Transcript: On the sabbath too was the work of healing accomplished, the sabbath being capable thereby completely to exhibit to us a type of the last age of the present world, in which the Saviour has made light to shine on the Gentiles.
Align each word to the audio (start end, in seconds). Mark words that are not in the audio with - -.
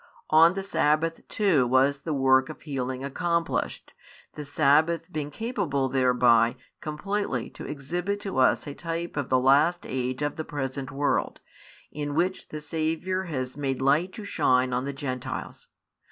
On 0.31 0.55
the 0.55 0.63
sabbath 0.63 1.27
too 1.27 1.67
was 1.67 1.99
the 1.99 2.11
work 2.11 2.49
of 2.49 2.63
healing 2.63 3.03
accomplished, 3.03 3.93
the 4.33 4.43
sabbath 4.43 5.13
being 5.13 5.29
capable 5.29 5.89
thereby 5.89 6.55
completely 6.81 7.51
to 7.51 7.67
exhibit 7.67 8.19
to 8.21 8.39
us 8.39 8.65
a 8.65 8.73
type 8.73 9.15
of 9.15 9.29
the 9.29 9.37
last 9.37 9.85
age 9.87 10.23
of 10.23 10.37
the 10.37 10.43
present 10.43 10.89
world, 10.89 11.39
in 11.91 12.15
which 12.15 12.47
the 12.49 12.61
Saviour 12.61 13.25
has 13.25 13.55
made 13.55 13.79
light 13.79 14.11
to 14.13 14.25
shine 14.25 14.73
on 14.73 14.85
the 14.85 14.93
Gentiles. 14.93 15.67